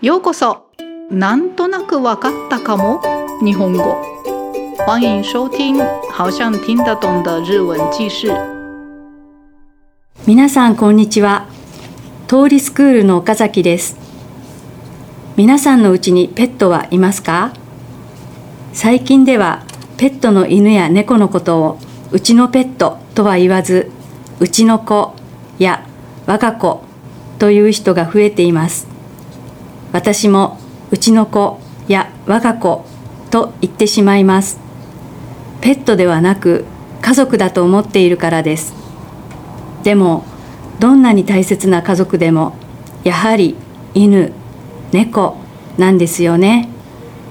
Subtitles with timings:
[0.00, 0.70] ようこそ。
[1.10, 3.02] なんとなくわかったかも。
[3.42, 3.96] 日本語。
[4.86, 5.76] 欢迎收听
[6.12, 8.28] 好像听得懂的日文記事
[10.24, 11.48] 皆さんこんにちは。
[12.28, 13.96] 通りスクールの岡崎です。
[15.36, 17.52] 皆さんのうちにペットはいますか？
[18.72, 19.64] 最近では
[19.96, 21.78] ペットの犬や猫のことを
[22.12, 23.90] うちのペットとは言わず
[24.38, 25.16] うちの子
[25.58, 25.84] や
[26.26, 26.84] 我が子
[27.40, 28.86] という人が増えています。
[29.98, 30.60] 私も
[30.92, 31.58] うちの子
[31.88, 32.84] や我が子
[33.32, 34.60] と言ってしまいます。
[35.60, 36.64] ペットではなく
[37.02, 38.74] 家族だと思っているからです。
[39.82, 40.24] でも
[40.78, 42.54] どんなに大切な家族でも
[43.02, 43.56] やはり
[43.92, 44.32] 犬
[44.92, 45.36] 猫
[45.78, 46.68] なんですよね。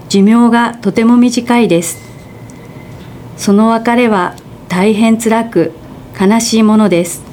[0.09, 1.99] 寿命がとても短いです。
[3.37, 4.35] その別れは
[4.67, 5.71] 大変辛く
[6.19, 7.23] 悲しいものです。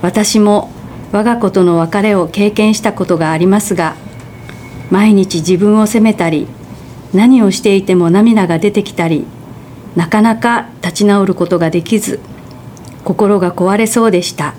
[0.00, 0.70] 私も
[1.12, 3.94] 我が子との別れを経験したことがありますが
[4.92, 6.46] 毎日自分を責めたり
[7.14, 9.24] 何をしていても涙が出てきたり
[9.96, 12.20] なかなか立ち直ることができず
[13.02, 14.54] 心が壊れそうでした。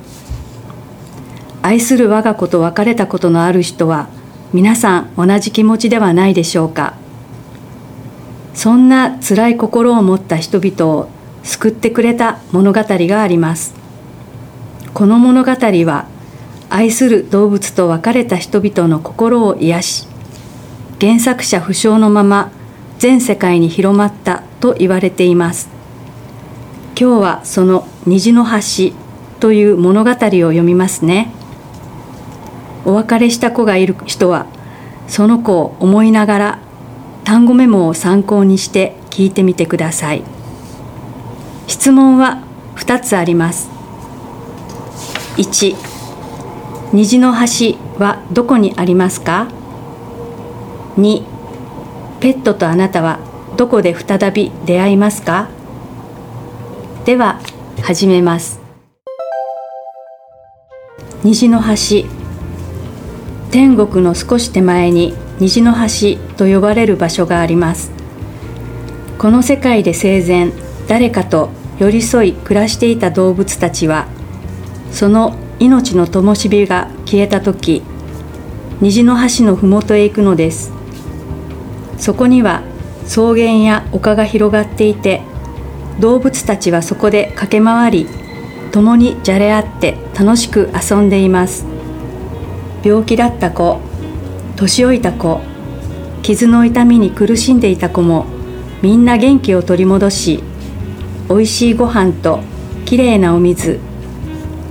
[1.61, 4.09] 愛する我が子と別れたことのある人は
[4.53, 6.95] 皆さん同じ気持ちではないでしょうか。
[8.55, 11.09] そんな辛い心を持った人々を
[11.43, 13.75] 救ってくれた物語があります。
[14.95, 16.07] この物語は
[16.71, 20.12] 愛する動物と別れた人々の心を癒し
[21.03, 22.49] 原作者不詳のまま
[22.97, 25.67] 全世界に広まったと言われています。
[26.97, 28.93] 今日はその虹の橋
[29.41, 31.33] という物語を読みますね。
[32.85, 34.45] お別れした子がいる人は
[35.09, 36.59] その子を思いながら
[37.25, 40.23] 単語メモを参考にして聞いてみてください。
[41.67, 42.45] 質問は
[42.77, 43.69] 2つあります。
[45.35, 45.75] 1
[46.93, 49.49] 虹の橋はどこにありますか？
[50.97, 51.23] 2
[52.19, 53.19] ペットとあなたは
[53.57, 55.49] どこで再び出会いますか？
[57.05, 57.39] では
[57.81, 58.59] 始めます。
[61.23, 62.07] 虹の橋
[63.51, 67.91] 天国の少し手前に虹の橋と呼ばれる場所があります。
[69.17, 70.51] この世界で生前
[70.87, 74.07] 誰かと寄り添い暮らしていた動物たちは
[74.91, 77.81] その命の灯火が消えた時
[78.81, 80.71] 虹の橋の麓へ行くのです。
[82.03, 82.63] そこには
[83.05, 85.21] 草原や丘が広がっていて
[86.01, 88.07] 動物たちはそこで駆け回り
[88.73, 91.65] 共にじゃれ合って楽しく遊んでいます。
[92.83, 93.79] 病気だった子
[94.57, 95.39] 年老いた子
[96.23, 98.25] 傷の痛みに苦しんでいた子も
[98.81, 100.43] みんな元気を取り戻し
[101.29, 102.41] おいしいご飯と
[102.83, 103.79] きれいなお水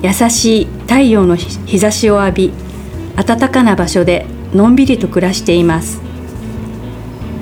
[0.02, 2.52] 優しい太陽の日差しを浴び
[3.16, 6.01] 暖かな場所でのんびりと暮らしています。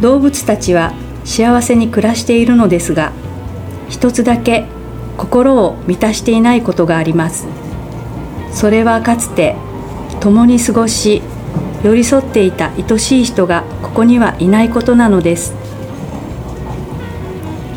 [0.01, 0.93] 動物たちは
[1.25, 3.13] 幸せに暮らしているのですが
[3.89, 4.67] 一つだけ
[5.17, 7.47] 心を満たしていないことがあります。
[8.53, 9.55] それはかつて
[10.21, 11.23] 共に過ごし
[11.83, 15.55] 寄り添っていた愛しい人がここにはいないことなのです。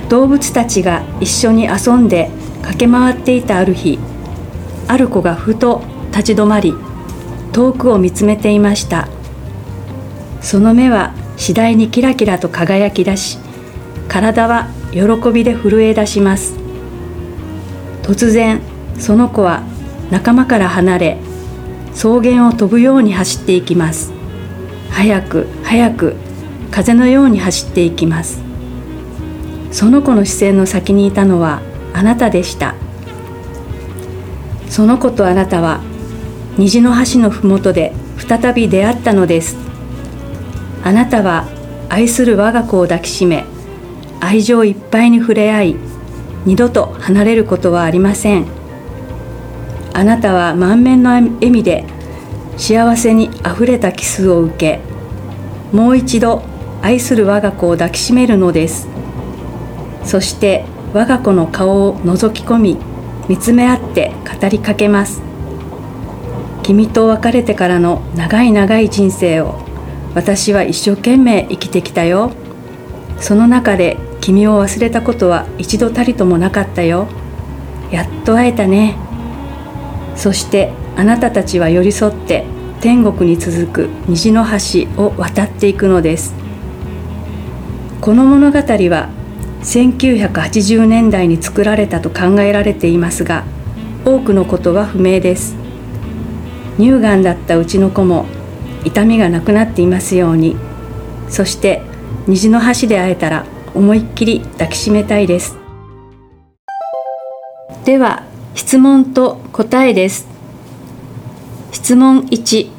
[0.09, 2.29] 動物たちが一緒に遊んで
[2.61, 3.99] 駆け回っていたある日
[4.87, 5.81] ある子がふと
[6.11, 6.73] 立ち止まり
[7.51, 9.07] 遠くを見つめていました。
[10.41, 13.37] その目は次第にキラキラと輝き出し
[14.07, 15.01] 体は喜
[15.33, 16.55] びで震え出します。
[18.01, 18.61] 突然
[18.97, 19.61] その子は
[20.09, 21.17] 仲間から離れ
[21.93, 24.13] 草原を飛ぶように走っていきます。
[24.89, 26.15] 早く早く
[26.71, 28.41] 風のように走っていきます。
[29.73, 31.61] その子の視線の先にいたのは
[31.93, 32.73] あなたでした。
[34.69, 35.81] その子とあなたは
[36.57, 39.62] 虹の橋のふもとで再び出会ったのです。
[40.83, 41.47] あなたは
[41.89, 43.45] 愛する我が子を抱きしめ
[44.19, 45.75] 愛情いっぱいに触れ合い
[46.45, 48.45] 二度と離れることはありません。
[49.93, 51.85] あなたは満面の笑みで
[52.57, 54.79] 幸せにあふれたキスを受け
[55.71, 56.43] もう一度
[56.81, 58.87] 愛する我が子を抱きしめるのです。
[60.03, 62.77] そして我が子の顔を覗き込み
[63.29, 65.21] 見つめ合って語りかけます。
[66.63, 69.59] 君と別れてからの長い長い人生を
[70.15, 72.31] 私は一生懸命生きてきたよ。
[73.19, 77.07] その中で君を忘れたことは一度たりともなかったよ。
[77.91, 78.95] やっと会えたね。
[80.15, 82.45] そしてあなたたちは寄り添って
[82.81, 86.35] 天国に続く虹の橋を渡っていくのです。
[88.01, 89.09] この物語は
[89.63, 93.45] 1980年代に作られたと考えられていますが
[94.03, 95.55] 多くのことは不明です。
[96.77, 98.25] 乳がんだったうちの子も
[98.85, 100.55] 痛みがなくなっていますように。
[101.29, 101.81] そして
[102.27, 105.57] 虹の橋で会えたら思いっきり抱きしめたいです。
[107.85, 108.23] では
[108.55, 110.27] 質問と答えです。
[111.71, 112.69] 質問1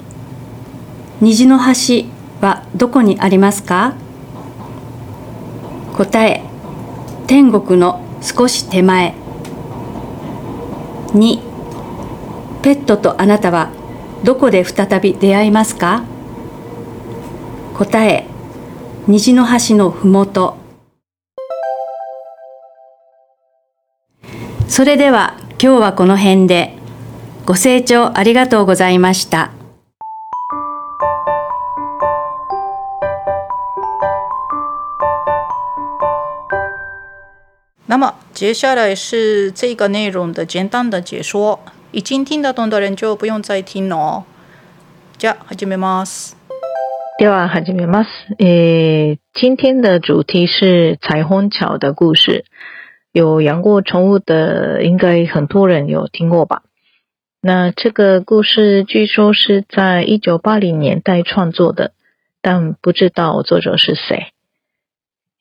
[1.20, 2.06] 虹の橋
[2.40, 3.94] はどこにありますか？
[5.96, 6.42] 答え。
[7.26, 9.14] 天国の少し手前。
[11.08, 11.38] 2
[12.62, 13.70] ペットとあなたは
[14.24, 16.02] どこで再び出会いますか？
[17.74, 18.26] 答え
[19.06, 20.56] 虹の橋のふもと
[24.66, 26.78] それでは今日はこの辺で。
[27.46, 29.50] ご清聴ありがとうございました。
[37.86, 41.60] 那么接下来是这个内容的简单的解说，
[41.93, 44.23] 已经听得懂的人就不用再听了哦。
[45.17, 46.35] じゃあ始めます。
[47.19, 48.07] では始めます。
[48.37, 52.45] 诶，今天的主题是彩虹桥的故事。
[53.11, 56.61] 有养过宠物的，应该很多人有听过吧？
[57.41, 61.91] 那这个故事据说是在一九八零年代创作的，
[62.41, 64.27] 但不知道作者是谁。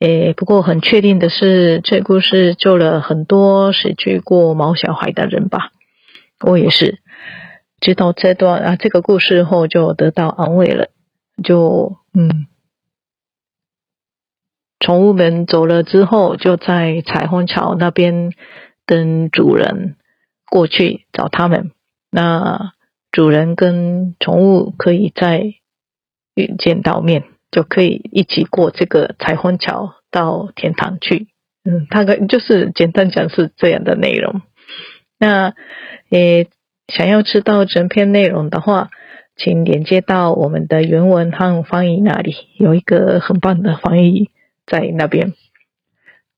[0.01, 5.71] 诶，不过很确定的是，这故事救了很多失去过毛小孩的人吧。
[6.44, 7.00] 我也是，
[7.80, 10.90] 知道这段啊，这个故事后就得到安慰了。
[11.44, 12.48] 就嗯，
[14.80, 18.32] 宠物们走了之后，就在彩虹桥那边
[18.86, 19.96] 等主人
[20.46, 21.72] 过去找他们。
[22.12, 22.74] 那
[23.12, 25.40] 主人跟宠物可以再
[26.36, 27.24] 遇见到面。
[27.54, 31.28] 就可以一起过这个彩虹桥到天堂去。
[31.64, 34.42] 嗯，大概就是简单讲是这样的内容。
[35.23, 35.55] 那
[36.11, 36.49] 诶，
[36.89, 38.91] 想要知道整篇内容的话，
[39.37, 44.31] 请连接到我们的原文和翻译那里，有一个很棒的翻译
[44.67, 45.35] 在那边。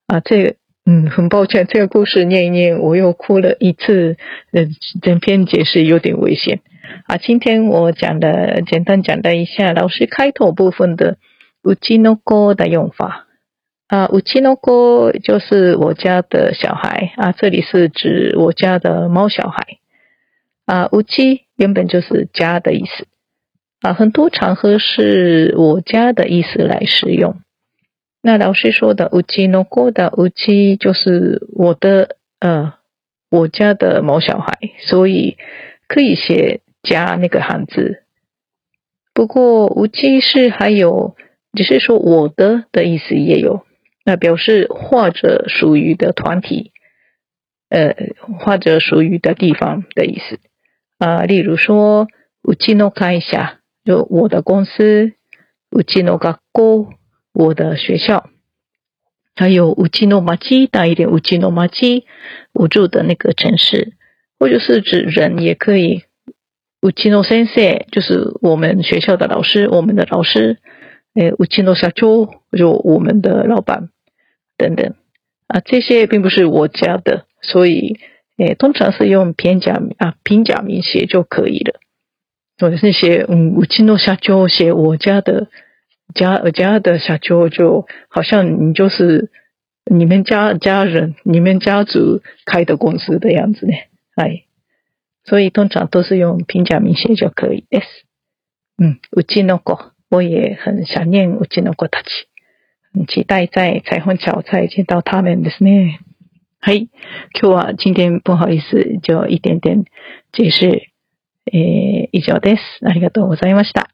[0.07, 0.55] 啊，这个
[0.87, 4.17] 嗯，很抱歉，这个故事念一念，我又哭了一次。
[4.53, 4.67] 呃，
[5.03, 6.61] 整篇解释有点危险。
[7.07, 11.17] 啊，今天我讲的简单讲的一下老师开头部分的“
[11.63, 13.24] うちの子”的用法
[13.89, 19.79] 啊，“うちの子”就是我家的小孩啊，这里是指我家的猫小孩
[20.67, 23.07] 啊，“うち”原本就是家的意思
[23.81, 27.41] 啊，很多场合是我家的意思来使用。
[28.23, 32.75] 那老师说的“うちの子”的“うち”就是我的呃，
[33.31, 34.53] 我家的猫小孩，
[34.89, 35.37] 所以
[35.87, 36.61] 可以写。
[36.83, 38.05] 加那个汉字，
[39.13, 41.15] 不过无机是还有，
[41.53, 43.64] 只是说我的的意思也有，
[44.06, 46.72] 那表示或者属于的团体，
[47.70, 47.96] 呃，
[48.40, 50.40] 或者属于的地方的意思
[51.00, 51.24] 啊。
[51.24, 52.08] 例如说，
[52.44, 55.14] 无机诺看一下，就我的公司，
[55.72, 56.88] 无机诺学校，
[57.34, 58.30] 我的学校，
[59.36, 62.06] 还有无机诺马基大一点，无机诺马基，
[62.54, 63.94] 我住的那个城市，
[64.40, 66.04] 或者是指人也可以。
[66.84, 70.60] 乌奇诺先生就是我们学校的老师，我们的老师。
[71.16, 73.90] 诶，乌奇诺社长就我们的老板
[74.57, 74.95] 等等
[75.47, 77.99] 啊，这些并不是我家的，所以
[78.39, 81.81] 诶，通常是用平假啊平假名写就可以了。
[82.59, 85.49] 或者是写嗯，乌奇诺社长写我家的
[86.15, 89.31] 家家的社长，就好像你就是
[89.85, 93.73] 你们家家人、你们家族开的公司的样子呢，
[94.15, 94.45] 哎。
[95.23, 97.85] 所以通常都是用平假名写就可以です。
[98.79, 102.34] 嗯，うちの子，我也很想念うちの子たち，很
[103.08, 106.00] 期待在彩虹桥再见到他们ですね。
[106.62, 106.90] はい、
[107.40, 109.86] 今日は今天不好意思，就一点点
[110.32, 110.90] 解释。
[111.52, 112.62] えー、以上です。
[112.84, 113.88] ありがとうございました。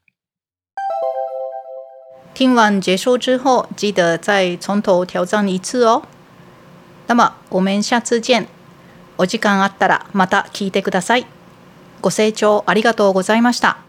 [2.32, 6.02] 听完结束之后，记得再从头挑战一次哦。
[7.08, 8.46] 那么我们下次见。
[9.18, 11.26] お時間あったらまた聞いてください。
[12.00, 13.81] ご清聴ありがとうございました。